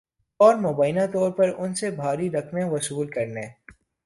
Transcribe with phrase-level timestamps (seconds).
[0.39, 3.41] اور مبینہ طور پر ان سے بھاری رقمیں وصول کرنے